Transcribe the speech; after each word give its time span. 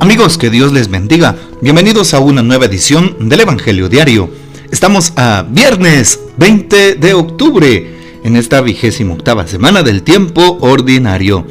Amigos, 0.00 0.38
que 0.38 0.48
Dios 0.48 0.72
les 0.72 0.88
bendiga. 0.88 1.36
Bienvenidos 1.60 2.14
a 2.14 2.20
una 2.20 2.42
nueva 2.42 2.64
edición 2.64 3.28
del 3.28 3.40
Evangelio 3.40 3.90
Diario. 3.90 4.30
Estamos 4.70 5.12
a 5.16 5.44
viernes 5.46 6.20
20 6.38 6.94
de 6.94 7.12
octubre, 7.12 7.94
en 8.24 8.36
esta 8.36 8.62
vigésima 8.62 9.12
octava 9.12 9.46
semana 9.46 9.82
del 9.82 10.02
tiempo 10.02 10.56
ordinario. 10.62 11.46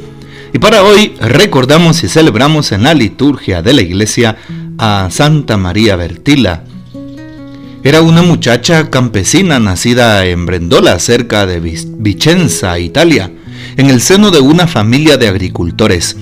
Y 0.52 0.58
para 0.58 0.82
hoy 0.82 1.14
recordamos 1.20 2.02
y 2.02 2.08
celebramos 2.08 2.72
en 2.72 2.82
la 2.82 2.92
liturgia 2.92 3.62
de 3.62 3.72
la 3.72 3.82
iglesia 3.82 4.36
a 4.78 5.08
Santa 5.12 5.56
María 5.56 5.94
Bertila. 5.94 6.64
Era 7.84 8.02
una 8.02 8.22
muchacha 8.22 8.90
campesina 8.90 9.60
nacida 9.60 10.26
en 10.26 10.44
Brendola, 10.44 10.98
cerca 10.98 11.46
de 11.46 11.60
Vicenza, 11.60 12.80
Italia, 12.80 13.30
en 13.76 13.90
el 13.90 14.00
seno 14.00 14.32
de 14.32 14.40
una 14.40 14.66
familia 14.66 15.16
de 15.18 15.28
agricultores. 15.28 16.16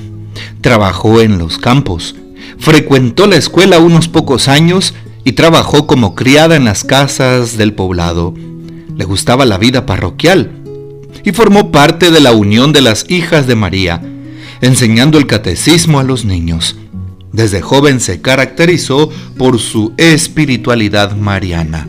Trabajó 0.63 1.21
en 1.21 1.39
los 1.39 1.59
campos, 1.59 2.15
frecuentó 2.57 3.27
la 3.27 3.35
escuela 3.35 3.81
unos 3.81 4.07
pocos 4.07 4.47
años 4.47 4.95
y 5.25 5.33
trabajó 5.33 5.89
como 5.89 6.15
criada 6.15 6.55
en 6.55 6.65
las 6.65 6.85
casas 6.85 7.57
del 7.57 7.75
poblado. 7.75 8.33
Le 8.97 9.05
gustaba 9.05 9.45
la 9.45 9.59
vida 9.59 9.87
parroquial 9.87 10.53
y 11.25 11.33
formó 11.33 11.73
parte 11.73 12.13
de 12.13 12.21
la 12.21 12.31
unión 12.31 12.73
de 12.73 12.81
las 12.81 13.11
hijas 13.11 13.49
de 13.49 13.57
María, 13.57 14.03
enseñando 14.61 15.19
el 15.19 15.27
catecismo 15.27 15.99
a 15.99 16.05
los 16.05 16.25
niños. 16.25 16.77
Desde 17.33 17.61
joven 17.61 17.99
se 17.99 18.21
caracterizó 18.21 19.11
por 19.37 19.59
su 19.59 19.95
espiritualidad 19.97 21.17
mariana. 21.17 21.89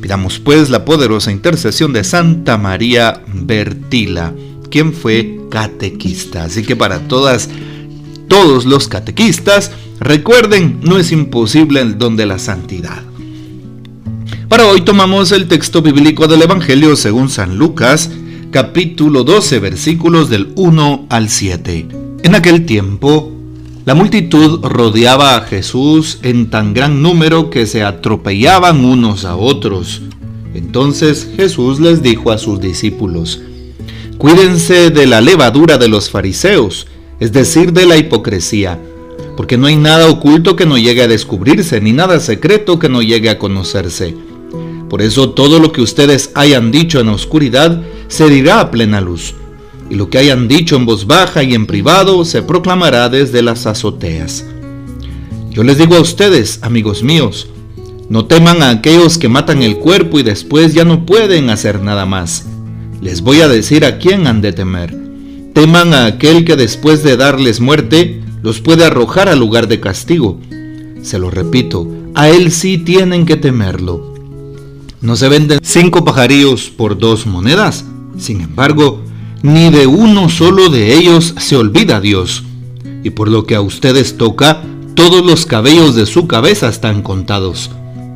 Pidamos 0.00 0.40
pues 0.40 0.68
la 0.68 0.84
poderosa 0.84 1.30
intercesión 1.30 1.92
de 1.92 2.02
Santa 2.02 2.58
María 2.58 3.22
Bertila, 3.32 4.34
quien 4.68 4.92
fue 4.94 5.38
catequista. 5.48 6.44
Así 6.44 6.64
que 6.64 6.74
para 6.74 7.06
todas 7.06 7.48
todos 8.30 8.64
los 8.64 8.86
catequistas, 8.86 9.72
recuerden, 9.98 10.78
no 10.82 10.98
es 10.98 11.10
imposible 11.10 11.80
el 11.80 11.98
don 11.98 12.16
de 12.16 12.26
la 12.26 12.38
santidad. 12.38 13.02
Para 14.48 14.68
hoy 14.68 14.82
tomamos 14.82 15.32
el 15.32 15.48
texto 15.48 15.82
bíblico 15.82 16.28
del 16.28 16.42
Evangelio 16.42 16.94
según 16.94 17.28
San 17.28 17.58
Lucas, 17.58 18.08
capítulo 18.52 19.24
12, 19.24 19.58
versículos 19.58 20.30
del 20.30 20.52
1 20.54 21.06
al 21.10 21.28
7. 21.28 21.88
En 22.22 22.34
aquel 22.36 22.66
tiempo, 22.66 23.32
la 23.84 23.96
multitud 23.96 24.64
rodeaba 24.64 25.36
a 25.36 25.40
Jesús 25.40 26.20
en 26.22 26.50
tan 26.50 26.72
gran 26.72 27.02
número 27.02 27.50
que 27.50 27.66
se 27.66 27.82
atropellaban 27.82 28.84
unos 28.84 29.24
a 29.24 29.34
otros. 29.34 30.02
Entonces 30.54 31.28
Jesús 31.36 31.80
les 31.80 32.00
dijo 32.00 32.30
a 32.30 32.38
sus 32.38 32.60
discípulos, 32.60 33.40
Cuídense 34.18 34.90
de 34.90 35.06
la 35.08 35.20
levadura 35.20 35.78
de 35.78 35.88
los 35.88 36.10
fariseos 36.10 36.86
es 37.20 37.32
decir, 37.32 37.72
de 37.72 37.86
la 37.86 37.98
hipocresía, 37.98 38.80
porque 39.36 39.58
no 39.58 39.66
hay 39.66 39.76
nada 39.76 40.08
oculto 40.08 40.56
que 40.56 40.66
no 40.66 40.78
llegue 40.78 41.02
a 41.02 41.08
descubrirse, 41.08 41.80
ni 41.80 41.92
nada 41.92 42.18
secreto 42.18 42.78
que 42.78 42.88
no 42.88 43.02
llegue 43.02 43.28
a 43.28 43.38
conocerse. 43.38 44.16
Por 44.88 45.02
eso 45.02 45.30
todo 45.30 45.60
lo 45.60 45.70
que 45.70 45.82
ustedes 45.82 46.30
hayan 46.34 46.72
dicho 46.72 46.98
en 46.98 47.10
oscuridad 47.10 47.82
se 48.08 48.28
dirá 48.28 48.60
a 48.60 48.70
plena 48.70 49.02
luz, 49.02 49.34
y 49.90 49.96
lo 49.96 50.08
que 50.08 50.18
hayan 50.18 50.48
dicho 50.48 50.76
en 50.76 50.86
voz 50.86 51.06
baja 51.06 51.42
y 51.42 51.54
en 51.54 51.66
privado 51.66 52.24
se 52.24 52.42
proclamará 52.42 53.08
desde 53.10 53.42
las 53.42 53.66
azoteas. 53.66 54.46
Yo 55.50 55.62
les 55.62 55.78
digo 55.78 55.96
a 55.96 56.00
ustedes, 56.00 56.60
amigos 56.62 57.02
míos, 57.02 57.48
no 58.08 58.24
teman 58.24 58.62
a 58.62 58.70
aquellos 58.70 59.18
que 59.18 59.28
matan 59.28 59.62
el 59.62 59.76
cuerpo 59.76 60.18
y 60.18 60.22
después 60.22 60.74
ya 60.74 60.84
no 60.84 61.04
pueden 61.04 61.50
hacer 61.50 61.82
nada 61.82 62.06
más. 62.06 62.46
Les 63.00 63.20
voy 63.20 63.40
a 63.40 63.48
decir 63.48 63.84
a 63.84 63.98
quién 63.98 64.26
han 64.26 64.40
de 64.40 64.52
temer 64.52 64.99
teman 65.52 65.94
a 65.94 66.06
aquel 66.06 66.44
que 66.44 66.56
después 66.56 67.02
de 67.02 67.16
darles 67.16 67.60
muerte 67.60 68.22
los 68.42 68.60
puede 68.60 68.84
arrojar 68.84 69.28
al 69.28 69.38
lugar 69.38 69.68
de 69.68 69.80
castigo. 69.80 70.40
Se 71.02 71.18
lo 71.18 71.30
repito, 71.30 71.88
a 72.14 72.28
él 72.28 72.52
sí 72.52 72.78
tienen 72.78 73.26
que 73.26 73.36
temerlo. 73.36 74.14
No 75.00 75.16
se 75.16 75.28
venden 75.28 75.60
cinco 75.62 76.04
pajarillos 76.04 76.70
por 76.70 76.98
dos 76.98 77.26
monedas. 77.26 77.84
Sin 78.18 78.40
embargo, 78.42 79.00
ni 79.42 79.70
de 79.70 79.86
uno 79.86 80.28
solo 80.28 80.68
de 80.68 80.94
ellos 80.94 81.34
se 81.38 81.56
olvida 81.56 82.00
Dios. 82.00 82.44
Y 83.02 83.10
por 83.10 83.28
lo 83.28 83.44
que 83.44 83.54
a 83.54 83.62
ustedes 83.62 84.18
toca, 84.18 84.62
todos 84.94 85.24
los 85.24 85.46
cabellos 85.46 85.94
de 85.94 86.04
su 86.04 86.26
cabeza 86.26 86.68
están 86.68 87.02
contados. 87.02 87.70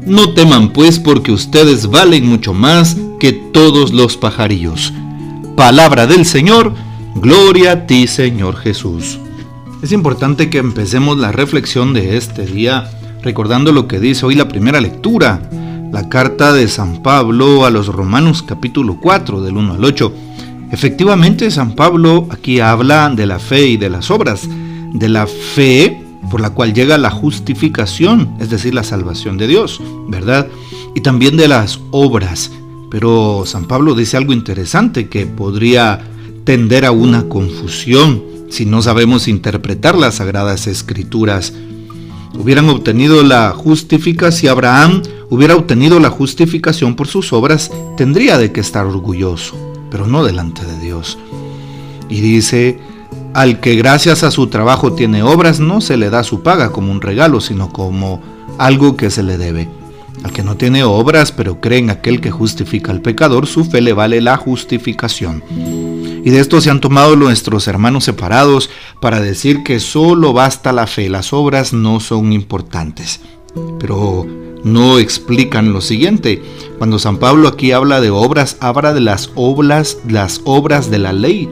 No 0.07 0.35
teman 0.35 0.75
pues 0.75 0.99
porque 0.99 1.33
ustedes 1.33 1.89
valen 1.89 2.27
mucho 2.27 2.53
más 2.53 2.97
que 3.19 3.33
todos 3.33 3.95
los 3.95 4.19
pajarillos. 4.19 4.93
Palabra 5.57 6.07
del 6.07 6.27
Señor, 6.27 6.75
Gloria 7.15 7.73
a 7.73 7.87
ti, 7.87 8.07
Señor 8.07 8.57
Jesús. 8.57 9.21
Es 9.83 9.93
importante 9.93 10.51
que 10.51 10.59
empecemos 10.59 11.17
la 11.17 11.31
reflexión 11.31 11.95
de 11.95 12.17
este 12.17 12.45
día 12.45 12.91
recordando 13.23 13.73
lo 13.73 13.87
que 13.87 14.01
dice 14.01 14.27
hoy 14.27 14.35
la 14.35 14.49
primera 14.49 14.81
lectura, 14.81 15.49
la 15.93 16.09
carta 16.09 16.53
de 16.53 16.67
San 16.69 17.03
Pablo 17.03 17.65
a 17.65 17.71
los 17.71 17.87
Romanos 17.87 18.43
capítulo 18.43 18.99
4 19.01 19.43
del 19.43 19.57
1 19.57 19.75
al 19.75 19.85
8. 19.85 20.13
Efectivamente, 20.73 21.51
San 21.51 21.77
Pablo 21.77 22.27
aquí 22.31 22.61
habla 22.61 23.09
de 23.11 23.27
la 23.27 23.39
fe 23.39 23.69
y 23.69 23.77
de 23.77 23.91
las 23.91 24.11
obras, 24.11 24.49
de 24.93 25.09
la 25.09 25.27
fe 25.27 26.03
por 26.31 26.41
la 26.41 26.51
cual 26.51 26.75
llega 26.75 26.99
la 26.99 27.11
justificación, 27.11 28.35
es 28.41 28.51
decir, 28.51 28.75
la 28.75 28.83
salvación 28.83 29.39
de 29.39 29.47
Dios, 29.47 29.81
¿verdad? 30.09 30.49
Y 30.97 31.01
también 31.01 31.37
de 31.37 31.47
las 31.47 31.79
obras. 31.93 32.51
Pero 32.91 33.45
San 33.47 33.67
Pablo 33.67 33.95
dice 33.95 34.17
algo 34.17 34.33
interesante 34.33 35.09
que 35.09 35.27
podría 35.27 36.01
tender 36.45 36.85
a 36.85 36.93
una 36.93 37.29
confusión 37.29 38.23
si 38.51 38.67
no 38.67 38.83
sabemos 38.83 39.27
interpretar 39.27 39.97
las 39.97 40.17
sagradas 40.17 40.67
escrituras. 40.67 41.53
Hubieran 42.39 42.69
obtenido 42.69 43.23
la 43.23 43.51
justificación, 43.51 44.33
si 44.33 44.49
Abraham 44.49 45.03
hubiera 45.31 45.57
obtenido 45.57 45.99
la 46.01 46.11
justificación 46.11 46.95
por 46.95 47.09
sus 47.09 47.33
obras, 47.33 47.71
tendría 47.97 48.39
de 48.39 48.53
que 48.53 48.61
estar 48.61 48.87
orgulloso, 48.87 49.57
pero 49.91 50.07
no 50.07 50.25
delante 50.25 50.65
de 50.65 50.79
Dios. 50.79 51.19
Y 52.09 52.21
dice, 52.21 52.79
al 53.35 53.61
que 53.61 53.75
gracias 53.75 54.23
a 54.23 54.31
su 54.31 54.47
trabajo 54.49 54.93
tiene 54.93 55.23
obras, 55.23 55.59
no 55.59 55.81
se 55.81 55.97
le 55.97 56.11
da 56.11 56.23
su 56.23 56.43
paga 56.43 56.71
como 56.71 56.93
un 56.93 57.01
regalo, 57.01 57.41
sino 57.41 57.71
como 57.71 58.21
algo 58.59 58.97
que 58.97 59.11
se 59.11 59.23
le 59.23 59.39
debe. 59.39 59.69
Al 60.23 60.33
que 60.33 60.43
no 60.43 60.57
tiene 60.57 60.85
obras, 60.85 61.33
pero 61.33 61.61
cree 61.61 61.81
en 61.81 61.91
aquel 61.91 62.21
que 62.21 62.31
justifica 62.31 62.93
al 62.93 63.01
pecador, 63.01 63.47
su 63.47 63.65
fe 63.65 63.81
le 63.81 63.93
vale 63.93 64.21
la 64.21 64.37
justificación. 64.37 65.43
Y 66.25 66.31
de 66.31 66.41
esto 66.41 66.61
se 66.63 66.71
han 66.71 66.81
tomado 66.81 67.17
nuestros 67.17 67.69
hermanos 67.69 68.05
separados 68.05 68.71
para 68.99 69.21
decir 69.21 69.63
que 69.63 69.79
solo 69.79 70.33
basta 70.33 70.73
la 70.73 70.87
fe, 70.87 71.11
las 71.11 71.35
obras 71.35 71.75
no 71.75 72.01
son 72.01 72.33
importantes. 72.33 73.21
Pero 73.79 74.27
no 74.65 74.99
explican 74.99 75.75
lo 75.75 75.83
siguiente. 75.83 76.43
Cuando 76.79 76.99
San 76.99 77.19
Pablo 77.19 77.47
aquí 77.47 77.73
habla 77.73 78.01
de 78.01 78.09
obras, 78.09 78.57
habla 78.61 78.95
de 78.95 79.03
las 79.03 79.33
obras, 79.35 79.99
las 80.09 80.41
obras 80.45 80.91
de 80.91 80.99
la 80.99 81.13
ley. 81.13 81.47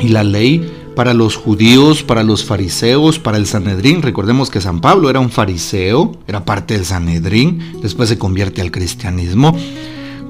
Y 0.00 0.08
la 0.08 0.24
ley 0.24 0.68
para 0.96 1.14
los 1.14 1.36
judíos, 1.36 2.02
para 2.02 2.24
los 2.24 2.44
fariseos, 2.44 3.20
para 3.20 3.38
el 3.38 3.46
Sanedrín. 3.46 4.02
Recordemos 4.02 4.50
que 4.50 4.60
San 4.60 4.80
Pablo 4.80 5.08
era 5.08 5.20
un 5.20 5.30
fariseo, 5.30 6.18
era 6.26 6.44
parte 6.44 6.74
del 6.74 6.84
Sanedrín, 6.84 7.80
después 7.80 8.08
se 8.08 8.18
convierte 8.18 8.60
al 8.60 8.72
cristianismo. 8.72 9.56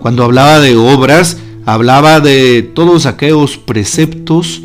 Cuando 0.03 0.23
hablaba 0.25 0.61
de 0.61 0.77
obras, 0.77 1.39
hablaba 1.65 2.21
de 2.21 2.63
todos 2.63 3.07
aquellos 3.07 3.57
preceptos 3.57 4.63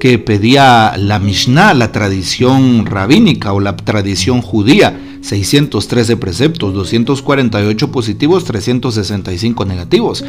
que 0.00 0.18
pedía 0.18 0.96
la 0.96 1.18
Mishnah, 1.18 1.74
la 1.74 1.92
tradición 1.92 2.86
rabínica 2.86 3.52
o 3.52 3.60
la 3.60 3.76
tradición 3.76 4.42
judía. 4.42 4.98
613 5.20 6.16
preceptos, 6.16 6.72
248 6.72 7.90
positivos, 7.90 8.44
365 8.44 9.64
negativos. 9.64 10.24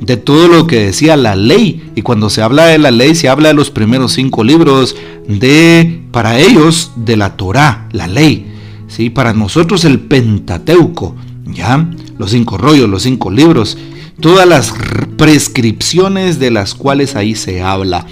De 0.00 0.16
todo 0.16 0.48
lo 0.48 0.66
que 0.66 0.86
decía 0.86 1.16
la 1.16 1.36
ley. 1.36 1.90
Y 1.94 2.02
cuando 2.02 2.30
se 2.30 2.42
habla 2.42 2.66
de 2.66 2.78
la 2.78 2.90
ley, 2.90 3.14
se 3.14 3.28
habla 3.28 3.48
de 3.48 3.54
los 3.54 3.70
primeros 3.70 4.12
cinco 4.12 4.42
libros 4.42 4.96
de, 5.28 6.02
para 6.12 6.38
ellos, 6.40 6.92
de 6.96 7.16
la 7.16 7.36
Torá, 7.36 7.88
la 7.92 8.06
ley. 8.06 8.46
¿sí? 8.88 9.10
Para 9.10 9.34
nosotros 9.34 9.84
el 9.84 10.00
Pentateuco, 10.00 11.14
¿ya? 11.46 11.88
Los 12.18 12.30
cinco 12.30 12.56
rollos, 12.56 12.88
los 12.88 13.02
cinco 13.02 13.30
libros 13.30 13.76
todas 14.20 14.46
las 14.46 14.74
prescripciones 15.16 16.38
de 16.38 16.50
las 16.50 16.74
cuales 16.74 17.16
ahí 17.16 17.34
se 17.34 17.62
habla. 17.62 18.06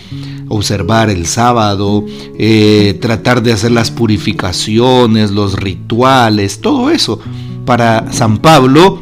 Observar 0.48 1.08
el 1.10 1.26
sábado, 1.26 2.04
eh, 2.38 2.98
tratar 3.00 3.42
de 3.42 3.52
hacer 3.52 3.72
las 3.72 3.90
purificaciones, 3.90 5.30
los 5.30 5.54
rituales, 5.54 6.60
todo 6.60 6.90
eso. 6.90 7.18
Para 7.64 8.12
San 8.12 8.38
Pablo, 8.38 9.00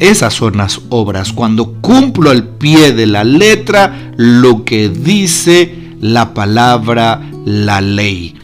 esas 0.00 0.34
son 0.34 0.56
las 0.56 0.80
obras. 0.88 1.32
Cuando 1.32 1.74
cumplo 1.80 2.30
al 2.30 2.44
pie 2.44 2.92
de 2.92 3.06
la 3.06 3.22
letra 3.22 4.12
lo 4.16 4.64
que 4.64 4.88
dice 4.88 5.94
la 6.00 6.34
palabra, 6.34 7.22
la 7.44 7.80
ley. 7.80 8.34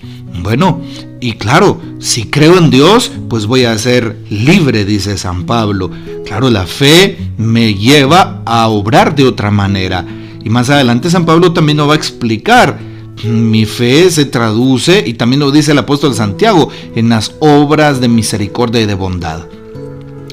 Bueno, 0.43 0.81
y 1.21 1.33
claro, 1.33 1.81
si 1.99 2.25
creo 2.25 2.59
en 2.59 2.71
Dios, 2.71 3.11
pues 3.29 3.47
voy 3.47 3.65
a 3.65 3.79
ser 3.79 4.17
libre, 4.31 4.85
dice 4.85 5.17
San 5.19 5.47
Pablo. 5.47 5.91
Claro, 6.25 6.51
la 6.51 6.67
fe 6.67 7.19
me 7.39 7.75
lleva 7.75 8.43
a 8.45 8.69
obrar 8.69 9.15
de 9.15 9.25
otra 9.25 9.51
manera. 9.51 10.05
Y 10.45 10.51
más 10.51 10.71
adelante 10.71 11.11
San 11.11 11.27
Pablo 11.27 11.53
también 11.53 11.79
nos 11.79 11.89
va 11.89 11.95
a 11.95 11.97
explicar 11.97 12.79
mi 13.25 13.65
fe 13.65 14.11
se 14.11 14.27
traduce, 14.27 15.03
y 15.07 15.15
también 15.15 15.41
lo 15.41 15.51
dice 15.51 15.73
el 15.73 15.79
apóstol 15.79 16.15
Santiago, 16.15 16.69
en 16.95 17.09
las 17.09 17.35
obras 17.41 18.01
de 18.01 18.09
misericordia 18.09 18.83
y 18.83 18.87
de 18.87 18.95
bondad. 18.95 19.47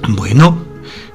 Bueno, 0.09 0.57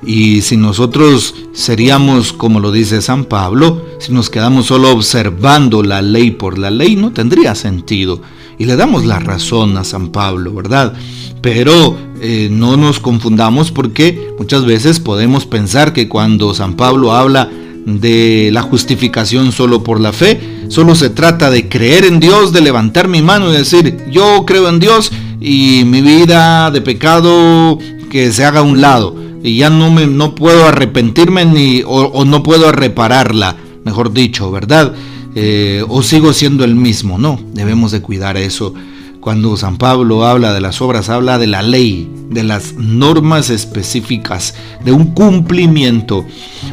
y 0.02 0.40
si 0.40 0.56
nosotros 0.56 1.34
seríamos, 1.52 2.32
como 2.32 2.60
lo 2.60 2.72
dice 2.72 3.02
San 3.02 3.26
Pablo, 3.26 3.84
si 3.98 4.12
nos 4.12 4.30
quedamos 4.30 4.66
solo 4.66 4.90
observando 4.90 5.82
la 5.82 6.00
ley 6.00 6.30
por 6.30 6.58
la 6.58 6.70
ley, 6.70 6.96
no 6.96 7.12
tendría 7.12 7.54
sentido. 7.54 8.22
Y 8.58 8.64
le 8.64 8.76
damos 8.76 9.04
la 9.04 9.18
razón 9.18 9.76
a 9.76 9.84
San 9.84 10.08
Pablo, 10.08 10.52
¿verdad? 10.52 10.94
Pero 11.40 11.96
eh, 12.20 12.48
no 12.50 12.76
nos 12.76 12.98
confundamos 12.98 13.70
porque 13.70 14.32
muchas 14.38 14.64
veces 14.64 14.98
podemos 14.98 15.46
pensar 15.46 15.92
que 15.92 16.08
cuando 16.08 16.54
San 16.54 16.74
Pablo 16.74 17.12
habla 17.12 17.48
de 17.86 18.50
la 18.52 18.62
justificación 18.62 19.52
solo 19.52 19.82
por 19.82 20.00
la 20.00 20.12
fe, 20.12 20.40
solo 20.68 20.94
se 20.94 21.10
trata 21.10 21.50
de 21.50 21.68
creer 21.68 22.04
en 22.04 22.20
Dios, 22.20 22.52
de 22.52 22.60
levantar 22.60 23.08
mi 23.08 23.22
mano 23.22 23.50
y 23.50 23.56
decir, 23.56 23.96
yo 24.10 24.44
creo 24.44 24.68
en 24.68 24.80
Dios 24.80 25.12
y 25.40 25.84
mi 25.86 26.02
vida 26.02 26.70
de 26.70 26.80
pecado 26.80 27.78
que 28.10 28.32
se 28.32 28.44
haga 28.44 28.60
a 28.60 28.64
un 28.64 28.80
lado 28.80 29.14
y 29.42 29.56
ya 29.56 29.70
no 29.70 29.90
me 29.90 30.06
no 30.06 30.34
puedo 30.34 30.66
arrepentirme 30.66 31.44
ni 31.44 31.82
o, 31.86 32.24
no 32.24 32.42
puedo 32.42 32.72
repararla, 32.72 33.56
mejor 33.84 34.12
dicho, 34.12 34.50
¿verdad? 34.50 34.92
Eh, 35.40 35.84
o 35.88 36.02
sigo 36.02 36.32
siendo 36.32 36.64
el 36.64 36.74
mismo, 36.74 37.16
no, 37.16 37.38
debemos 37.54 37.92
de 37.92 38.02
cuidar 38.02 38.36
eso. 38.36 38.74
Cuando 39.20 39.56
San 39.56 39.76
Pablo 39.76 40.26
habla 40.26 40.52
de 40.52 40.60
las 40.60 40.82
obras, 40.82 41.08
habla 41.08 41.38
de 41.38 41.46
la 41.46 41.62
ley, 41.62 42.10
de 42.28 42.42
las 42.42 42.74
normas 42.74 43.48
específicas, 43.48 44.56
de 44.84 44.90
un 44.90 45.14
cumplimiento. 45.14 46.24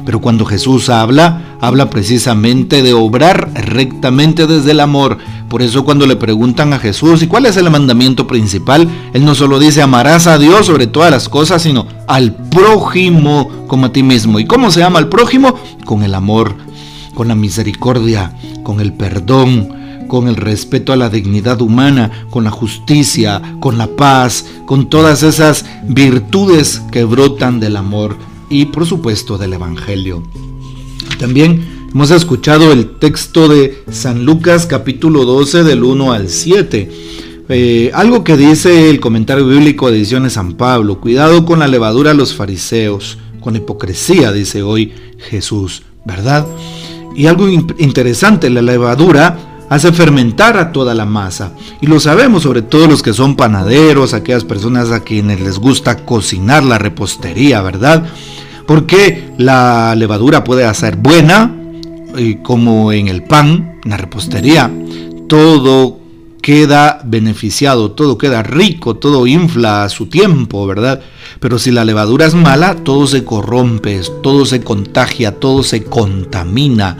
Pero 0.03 0.19
cuando 0.19 0.45
Jesús 0.45 0.89
habla, 0.89 1.57
habla 1.62 1.91
precisamente 1.91 2.81
de 2.81 2.94
obrar 2.94 3.51
rectamente 3.53 4.47
desde 4.47 4.71
el 4.71 4.79
amor. 4.79 5.19
Por 5.47 5.61
eso 5.61 5.85
cuando 5.85 6.07
le 6.07 6.15
preguntan 6.15 6.73
a 6.73 6.79
Jesús, 6.79 7.21
¿y 7.21 7.27
cuál 7.27 7.45
es 7.45 7.57
el 7.57 7.69
mandamiento 7.69 8.25
principal? 8.25 8.88
Él 9.13 9.25
no 9.25 9.35
solo 9.35 9.59
dice, 9.59 9.83
amarás 9.83 10.25
a 10.25 10.39
Dios 10.39 10.65
sobre 10.65 10.88
todas 10.88 11.11
las 11.11 11.29
cosas, 11.29 11.61
sino 11.61 11.85
al 12.07 12.35
prójimo 12.50 13.65
como 13.68 13.88
a 13.88 13.94
ti 13.94 14.01
mismo. 14.01 14.39
¿Y 14.39 14.45
cómo 14.45 14.71
se 14.71 14.79
llama 14.79 15.00
al 15.00 15.09
prójimo? 15.09 15.56
Con 15.85 16.03
el 16.03 16.15
amor, 16.15 16.56
con 17.15 17.27
la 17.27 17.35
misericordia, 17.35 18.38
con 18.63 18.79
el 18.79 18.94
perdón 18.94 19.85
con 20.07 20.27
el 20.27 20.35
respeto 20.35 20.94
a 20.94 20.95
la 20.95 21.09
dignidad 21.09 21.62
humana, 21.62 22.27
con 22.29 22.44
la 22.44 22.51
justicia, 22.51 23.41
con 23.59 23.77
la 23.77 23.88
paz, 23.88 24.45
con 24.65 24.89
todas 24.89 25.23
esas 25.23 25.65
virtudes 25.88 26.81
que 26.91 27.03
brotan 27.03 27.59
del 27.59 27.77
amor 27.77 28.15
y 28.50 28.65
por 28.65 28.85
supuesto 28.85 29.38
del 29.38 29.53
Evangelio. 29.53 30.23
También 31.19 31.88
hemos 31.91 32.12
escuchado 32.12 32.71
el 32.71 32.97
texto 33.00 33.47
de 33.47 33.83
San 33.91 34.25
Lucas 34.25 34.65
capítulo 34.65 35.25
12 35.25 35.63
del 35.63 35.83
1 35.83 36.11
al 36.11 36.29
7. 36.29 36.91
Eh, 37.47 37.91
algo 37.94 38.23
que 38.23 38.38
dice 38.38 38.89
el 38.89 39.00
comentario 39.00 39.47
bíblico 39.47 39.89
de 39.89 39.97
ediciones 39.97 40.33
San 40.33 40.53
Pablo, 40.53 41.00
cuidado 41.00 41.45
con 41.45 41.59
la 41.59 41.68
levadura 41.68 42.11
de 42.11 42.18
los 42.18 42.33
fariseos, 42.33 43.19
con 43.39 43.56
hipocresía, 43.56 44.31
dice 44.31 44.63
hoy 44.63 44.94
Jesús, 45.29 45.83
¿verdad? 46.06 46.47
Y 47.15 47.27
algo 47.27 47.47
interesante, 47.47 48.50
la 48.50 48.62
levadura 48.62 49.38
hace 49.69 49.91
fermentar 49.91 50.57
a 50.57 50.71
toda 50.71 50.94
la 50.94 51.06
masa. 51.06 51.53
Y 51.81 51.88
lo 51.88 52.00
sabemos, 52.00 52.44
sobre 52.44 52.62
todo 52.62 52.88
los 52.88 53.01
que 53.01 53.13
son 53.13 53.35
panaderos, 53.35 54.13
aquellas 54.13 54.44
personas 54.44 54.91
a 54.91 55.00
quienes 55.00 55.39
les 55.39 55.57
gusta 55.57 56.06
cocinar 56.06 56.63
la 56.63 56.77
repostería, 56.77 57.62
¿verdad? 57.62 58.06
Porque 58.67 59.31
la 59.38 59.95
levadura 59.95 60.44
puede 60.44 60.65
hacer 60.65 60.97
buena, 60.97 61.56
y 62.17 62.35
como 62.35 62.91
en 62.91 63.07
el 63.07 63.23
pan, 63.23 63.79
en 63.83 63.91
la 63.91 63.97
repostería, 63.97 64.71
todo 65.27 66.00
queda 66.45 67.01
beneficiado, 67.03 67.89
todo 67.94 68.19
queda 68.19 68.44
rico, 68.44 68.97
todo 68.97 69.25
infla 69.25 69.83
a 69.83 69.89
su 69.89 70.06
tiempo, 70.06 70.68
¿verdad? 70.68 71.01
Pero 71.39 71.57
si 71.57 71.71
la 71.71 71.83
levadura 71.83 72.27
es 72.27 72.36
mala, 72.36 72.75
todo 72.83 73.07
se 73.07 73.24
corrompe, 73.24 74.00
todo 74.21 74.45
se 74.45 74.62
contagia, 74.62 75.39
todo 75.39 75.63
se 75.63 75.86
contamina. 75.86 77.00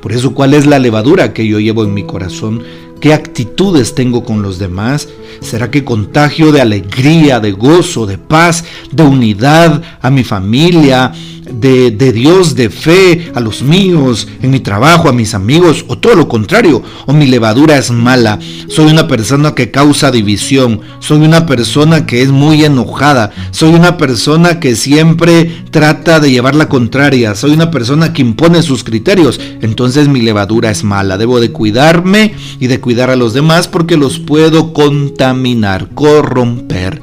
Por 0.00 0.12
eso, 0.12 0.34
¿cuál 0.34 0.54
es 0.54 0.66
la 0.66 0.78
levadura 0.78 1.32
que 1.32 1.48
yo 1.48 1.58
llevo 1.58 1.82
en 1.82 1.94
mi 1.94 2.04
corazón? 2.04 2.62
¿Qué 3.00 3.12
actitudes 3.12 3.96
tengo 3.96 4.22
con 4.22 4.40
los 4.40 4.60
demás? 4.60 5.08
¿Será 5.40 5.68
que 5.68 5.84
contagio 5.84 6.52
de 6.52 6.60
alegría, 6.60 7.40
de 7.40 7.50
gozo, 7.50 8.06
de 8.06 8.18
paz, 8.18 8.64
de 8.92 9.02
unidad 9.02 9.82
a 10.00 10.10
mi 10.12 10.22
familia, 10.22 11.12
de, 11.50 12.12
Dios, 12.12 12.54
de 12.54 12.70
fe 12.70 13.30
a 13.34 13.40
los 13.40 13.62
míos, 13.62 14.28
en 14.42 14.50
mi 14.50 14.60
trabajo, 14.60 15.08
a 15.08 15.12
mis 15.12 15.34
amigos, 15.34 15.84
o 15.88 15.98
todo 15.98 16.14
lo 16.14 16.28
contrario, 16.28 16.82
o 17.06 17.12
mi 17.12 17.26
levadura 17.26 17.76
es 17.78 17.90
mala, 17.90 18.38
soy 18.68 18.86
una 18.86 19.08
persona 19.08 19.54
que 19.54 19.70
causa 19.70 20.10
división, 20.10 20.80
soy 20.98 21.18
una 21.18 21.46
persona 21.46 22.06
que 22.06 22.22
es 22.22 22.30
muy 22.30 22.64
enojada, 22.64 23.32
soy 23.50 23.74
una 23.74 23.96
persona 23.96 24.60
que 24.60 24.76
siempre 24.76 25.64
trata 25.70 26.20
de 26.20 26.30
llevar 26.30 26.54
la 26.54 26.68
contraria, 26.68 27.34
soy 27.34 27.52
una 27.52 27.70
persona 27.70 28.12
que 28.12 28.22
impone 28.22 28.62
sus 28.62 28.84
criterios, 28.84 29.40
entonces 29.60 30.08
mi 30.08 30.20
levadura 30.20 30.70
es 30.70 30.84
mala, 30.84 31.18
debo 31.18 31.40
de 31.40 31.52
cuidarme 31.52 32.34
y 32.60 32.66
de 32.66 32.80
cuidar 32.80 33.10
a 33.10 33.16
los 33.16 33.34
demás 33.34 33.68
porque 33.68 33.96
los 33.96 34.18
puedo 34.18 34.72
contaminar, 34.72 35.88
corromper. 35.94 37.02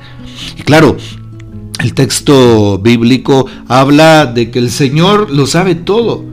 Y 0.57 0.63
claro, 0.63 0.97
el 1.83 1.93
texto 1.93 2.79
bíblico 2.79 3.45
habla 3.67 4.25
de 4.25 4.49
que 4.49 4.59
el 4.59 4.71
Señor 4.71 5.29
lo 5.29 5.45
sabe 5.45 5.75
todo 5.75 6.23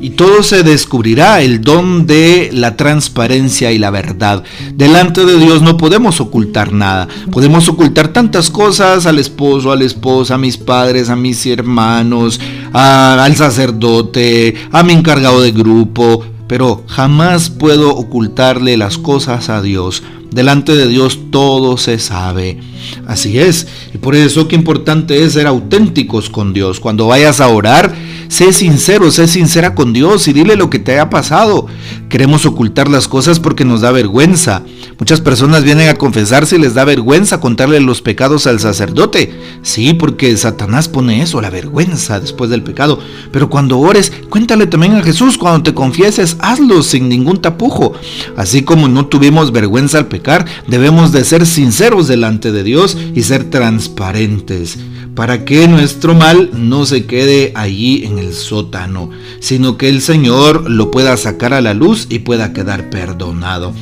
y 0.00 0.10
todo 0.10 0.42
se 0.42 0.62
descubrirá, 0.62 1.42
el 1.42 1.60
don 1.60 2.06
de 2.06 2.50
la 2.52 2.76
transparencia 2.76 3.70
y 3.72 3.78
la 3.78 3.90
verdad. 3.90 4.42
Delante 4.74 5.24
de 5.24 5.38
Dios 5.38 5.62
no 5.62 5.76
podemos 5.76 6.20
ocultar 6.20 6.72
nada. 6.72 7.06
Podemos 7.30 7.68
ocultar 7.68 8.08
tantas 8.08 8.50
cosas 8.50 9.06
al 9.06 9.20
esposo, 9.20 9.70
a 9.70 9.76
la 9.76 9.84
esposa, 9.84 10.34
a 10.34 10.38
mis 10.38 10.56
padres, 10.56 11.08
a 11.08 11.14
mis 11.14 11.46
hermanos, 11.46 12.40
al 12.72 13.36
sacerdote, 13.36 14.54
a 14.72 14.82
mi 14.82 14.92
encargado 14.92 15.40
de 15.40 15.52
grupo, 15.52 16.24
pero 16.48 16.84
jamás 16.88 17.50
puedo 17.50 17.94
ocultarle 17.94 18.76
las 18.76 18.98
cosas 18.98 19.48
a 19.48 19.62
Dios 19.62 20.02
Delante 20.32 20.74
de 20.74 20.88
Dios 20.88 21.18
todo 21.30 21.76
se 21.76 21.98
sabe. 21.98 22.58
Así 23.06 23.38
es. 23.38 23.66
Y 23.94 23.98
por 23.98 24.14
eso 24.14 24.48
qué 24.48 24.56
importante 24.56 25.22
es 25.22 25.34
ser 25.34 25.46
auténticos 25.46 26.30
con 26.30 26.52
Dios. 26.52 26.80
Cuando 26.80 27.06
vayas 27.06 27.40
a 27.40 27.48
orar, 27.48 27.94
sé 28.32 28.54
sincero, 28.54 29.10
sé 29.10 29.28
sincera 29.28 29.74
con 29.74 29.92
Dios 29.92 30.26
y 30.26 30.32
dile 30.32 30.56
lo 30.56 30.70
que 30.70 30.78
te 30.78 30.92
haya 30.92 31.10
pasado. 31.10 31.66
Queremos 32.08 32.46
ocultar 32.46 32.88
las 32.88 33.06
cosas 33.06 33.38
porque 33.38 33.66
nos 33.66 33.82
da 33.82 33.92
vergüenza. 33.92 34.62
Muchas 34.98 35.20
personas 35.20 35.64
vienen 35.64 35.88
a 35.90 35.96
confesarse 35.96 36.56
y 36.56 36.58
les 36.58 36.74
da 36.74 36.84
vergüenza 36.84 37.40
contarle 37.40 37.80
los 37.80 38.00
pecados 38.00 38.46
al 38.46 38.58
sacerdote. 38.58 39.38
Sí, 39.62 39.92
porque 39.92 40.34
Satanás 40.36 40.88
pone 40.88 41.22
eso, 41.22 41.40
la 41.40 41.50
vergüenza 41.50 42.20
después 42.20 42.48
del 42.48 42.62
pecado. 42.62 42.98
Pero 43.32 43.50
cuando 43.50 43.78
ores, 43.78 44.12
cuéntale 44.30 44.66
también 44.66 44.94
a 44.94 45.02
Jesús. 45.02 45.36
Cuando 45.36 45.62
te 45.62 45.74
confieses, 45.74 46.36
hazlo 46.40 46.82
sin 46.82 47.08
ningún 47.08 47.42
tapujo. 47.42 47.92
Así 48.36 48.62
como 48.62 48.88
no 48.88 49.06
tuvimos 49.06 49.52
vergüenza 49.52 49.98
al 49.98 50.06
pecado 50.06 50.22
debemos 50.68 51.12
de 51.12 51.24
ser 51.24 51.46
sinceros 51.46 52.08
delante 52.08 52.52
de 52.52 52.62
Dios 52.62 52.96
y 53.14 53.22
ser 53.22 53.44
transparentes 53.50 54.78
para 55.14 55.44
que 55.44 55.68
nuestro 55.68 56.14
mal 56.14 56.50
no 56.54 56.86
se 56.86 57.04
quede 57.04 57.52
allí 57.54 58.04
en 58.04 58.18
el 58.18 58.32
sótano, 58.32 59.10
sino 59.40 59.76
que 59.76 59.88
el 59.88 60.00
Señor 60.00 60.70
lo 60.70 60.90
pueda 60.90 61.16
sacar 61.16 61.52
a 61.52 61.60
la 61.60 61.74
luz 61.74 62.06
y 62.08 62.20
pueda 62.20 62.52
quedar 62.52 62.90
perdonado. 62.90 63.74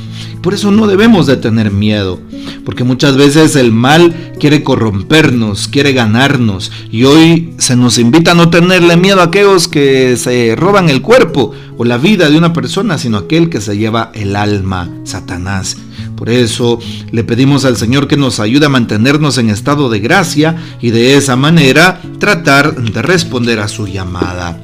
Por 0.43 0.55
eso 0.55 0.71
no 0.71 0.87
debemos 0.87 1.27
de 1.27 1.37
tener 1.37 1.71
miedo, 1.71 2.19
porque 2.65 2.83
muchas 2.83 3.17
veces 3.17 3.57
el 3.57 3.73
mal 3.73 4.33
quiere 4.41 4.63
corrompernos, 4.63 5.69
quiere 5.69 5.93
ganarnos, 5.93 6.73
y 6.91 7.05
hoy 7.05 7.53
se 7.59 7.77
nos 7.77 7.99
invita 7.99 8.31
a 8.31 8.35
no 8.35 8.49
tenerle 8.49 8.97
miedo 8.97 9.21
a 9.21 9.25
aquellos 9.25 9.69
que 9.69 10.17
se 10.17 10.57
roban 10.57 10.89
el 10.89 11.03
cuerpo 11.03 11.53
o 11.77 11.85
la 11.85 11.99
vida 11.99 12.31
de 12.31 12.39
una 12.39 12.55
persona, 12.55 12.97
sino 12.97 13.19
aquel 13.19 13.51
que 13.51 13.61
se 13.61 13.77
lleva 13.77 14.11
el 14.15 14.35
alma, 14.35 14.91
Satanás. 15.05 15.77
Por 16.21 16.29
eso 16.29 16.79
le 17.13 17.25
pedimos 17.25 17.65
al 17.65 17.79
Señor 17.79 18.07
que 18.07 18.19
nos 18.19 18.41
ayude 18.41 18.67
a 18.67 18.69
mantenernos 18.69 19.39
en 19.39 19.49
estado 19.49 19.89
de 19.89 20.01
gracia 20.01 20.55
y 20.79 20.91
de 20.91 21.17
esa 21.17 21.35
manera 21.35 22.03
tratar 22.19 22.75
de 22.75 23.01
responder 23.01 23.59
a 23.59 23.69
su 23.69 23.87
llamada. 23.89 24.61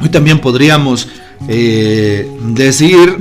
Hoy 0.00 0.10
también 0.10 0.38
podríamos 0.38 1.08
eh, 1.48 2.30
decir 2.54 3.18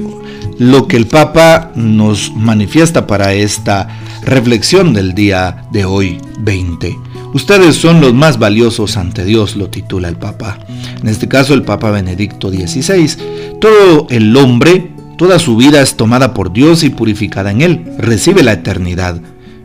lo 0.60 0.88
que 0.88 0.95
el 0.95 1.07
Papa 1.07 1.72
nos 1.74 2.31
manifiesta 2.36 3.07
para 3.07 3.34
esta 3.34 4.00
reflexión 4.24 4.93
del 4.93 5.15
día 5.15 5.65
de 5.72 5.86
hoy 5.86 6.19
20. 6.41 6.95
Ustedes 7.34 7.77
son 7.77 8.00
los 8.00 8.13
más 8.13 8.38
valiosos 8.38 8.95
ante 8.95 9.25
Dios, 9.25 9.55
lo 9.55 9.72
titula 9.72 10.07
el 10.07 10.17
Papa. 10.17 10.60
En 11.01 11.10
este 11.10 11.27
caso 11.27 11.55
el 11.55 11.63
Papa 11.63 11.89
Benedicto 11.89 12.51
XVI. 12.51 13.57
Todo 13.60 14.05
el 14.12 14.38
hombre 14.38 14.94
Toda 15.17 15.39
su 15.39 15.55
vida 15.55 15.81
es 15.81 15.95
tomada 15.95 16.34
por 16.34 16.51
Dios 16.51 16.84
y 16.84 16.89
purificada 16.89 17.51
en 17.51 17.62
Él. 17.62 17.86
Recibe 17.98 18.43
la 18.43 18.53
eternidad. 18.53 19.22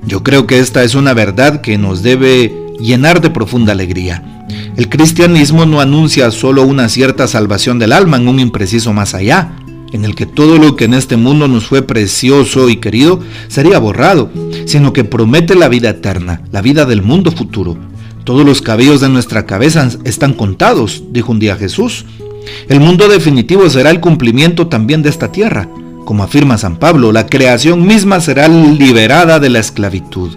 Yo 0.06 0.22
creo 0.22 0.46
que 0.46 0.60
esta 0.60 0.84
es 0.84 0.94
una 0.94 1.12
verdad 1.12 1.60
que 1.60 1.76
nos 1.76 2.02
debe 2.02 2.54
llenar 2.78 3.20
de 3.20 3.30
profunda 3.30 3.72
alegría. 3.72 4.46
El 4.76 4.88
cristianismo 4.88 5.66
no 5.66 5.80
anuncia 5.80 6.30
solo 6.30 6.62
una 6.62 6.88
cierta 6.88 7.26
salvación 7.26 7.78
del 7.80 7.92
alma 7.92 8.16
en 8.16 8.28
un 8.28 8.38
impreciso 8.40 8.92
más 8.92 9.14
allá. 9.14 9.52
en 9.92 10.04
el 10.04 10.14
que 10.14 10.24
todo 10.24 10.58
lo 10.58 10.76
que 10.76 10.84
en 10.84 10.94
este 10.94 11.16
mundo 11.16 11.48
nos 11.48 11.66
fue 11.66 11.82
precioso 11.82 12.70
y 12.70 12.76
querido 12.76 13.18
sería 13.48 13.80
borrado, 13.80 14.30
sino 14.66 14.92
que 14.92 15.02
promete 15.02 15.56
la 15.56 15.68
vida 15.68 15.90
eterna, 15.90 16.42
la 16.52 16.62
vida 16.62 16.84
del 16.84 17.02
mundo 17.02 17.32
futuro. 17.32 17.76
Todos 18.22 18.46
los 18.46 18.62
cabellos 18.62 19.00
de 19.00 19.08
nuestra 19.08 19.46
cabeza 19.46 19.88
están 20.04 20.34
contados, 20.34 21.02
dijo 21.10 21.32
un 21.32 21.40
día 21.40 21.56
Jesús. 21.56 22.04
El 22.68 22.80
mundo 22.80 23.08
definitivo 23.08 23.68
será 23.68 23.90
el 23.90 24.00
cumplimiento 24.00 24.68
también 24.68 25.02
de 25.02 25.08
esta 25.08 25.32
tierra. 25.32 25.68
Como 26.04 26.22
afirma 26.22 26.58
San 26.58 26.76
Pablo, 26.76 27.12
la 27.12 27.26
creación 27.26 27.86
misma 27.86 28.20
será 28.20 28.48
liberada 28.48 29.38
de 29.38 29.50
la 29.50 29.60
esclavitud. 29.60 30.36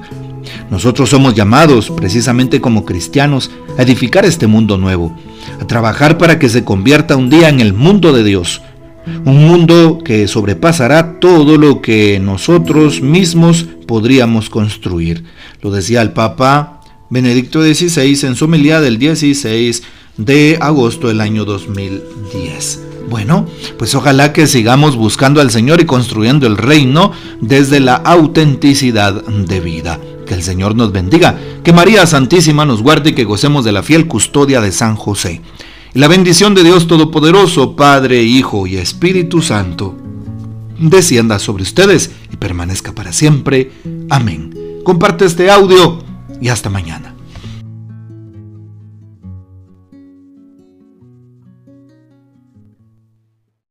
Nosotros 0.70 1.10
somos 1.10 1.36
llamados, 1.36 1.89
precisamente 1.89 2.62
como 2.62 2.86
cristianos, 2.86 3.51
a 3.77 3.84
edificar 3.84 4.25
este 4.25 4.48
mundo 4.48 4.77
nuevo, 4.77 5.15
a 5.60 5.67
trabajar 5.67 6.17
para 6.17 6.39
que 6.39 6.50
se 6.50 6.63
convierta 6.63 7.15
un 7.15 7.29
día 7.29 7.50
en 7.50 7.60
el 7.60 7.74
mundo 7.74 8.13
de 8.13 8.24
Dios, 8.24 8.62
un 9.25 9.48
mundo 9.48 10.00
que 10.03 10.27
sobrepasará 10.27 11.20
todo 11.20 11.58
lo 11.58 11.82
que 11.82 12.20
nosotros 12.20 13.01
mismos 13.01 13.65
podríamos 13.88 14.50
construir. 14.50 15.24
Lo 15.62 15.72
decía 15.72 16.01
el 16.01 16.12
Papa 16.12 16.82
Benedicto 17.10 17.62
XVI 17.62 18.27
en 18.27 18.36
su 18.36 18.46
homilía 18.46 18.82
del 18.82 18.98
16 18.98 19.84
de 20.17 20.58
agosto 20.62 21.08
del 21.08 21.22
año 21.22 21.46
2010. 21.46 22.82
Bueno, 23.10 23.46
pues 23.77 23.93
ojalá 23.96 24.34
que 24.34 24.48
sigamos 24.48 24.96
buscando 24.96 25.41
al 25.41 25.51
Señor 25.51 25.82
y 25.82 25.86
construyendo 25.86 26.48
el 26.48 26.58
reino 26.58 27.12
desde 27.41 27.79
la 27.79 27.96
autenticidad 27.96 29.24
de 29.25 29.60
vida. 29.60 30.00
Que 30.25 30.34
el 30.34 30.43
Señor 30.43 30.75
nos 30.75 30.91
bendiga, 30.91 31.38
que 31.63 31.74
María 31.74 32.08
Santísima 32.08 32.65
nos 32.65 32.82
guarde 32.82 33.10
y 33.10 33.13
que 33.13 33.25
gocemos 33.25 33.65
de 33.65 33.74
la 33.74 33.84
fiel 33.84 34.08
custodia 34.08 34.62
de 34.62 34.72
San 34.72 34.96
José. 34.96 35.41
Y 35.93 36.00
la 36.00 36.08
bendición 36.08 36.55
de 36.55 36.63
Dios 36.63 36.88
Todopoderoso, 36.88 37.75
Padre, 37.75 38.24
Hijo 38.24 38.65
y 38.65 38.77
Espíritu 38.77 39.41
Santo, 39.41 39.96
descienda 40.79 41.39
sobre 41.39 41.63
ustedes 41.63 42.12
y 42.32 42.38
permanezca 42.38 42.93
para 42.93 43.13
siempre. 43.13 43.72
Amén. 44.10 44.55
Comparte 44.84 45.25
este 45.25 45.51
audio 45.51 46.00
y 46.41 46.48
hasta 46.48 46.70
mañana. 46.70 47.12